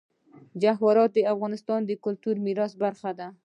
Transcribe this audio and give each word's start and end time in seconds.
جواهرات 0.61 1.11
د 1.13 1.19
افغانستان 1.33 1.79
د 1.85 1.91
کلتوري 2.03 2.39
میراث 2.45 2.73
برخه 2.83 3.11
ده. 3.19 3.27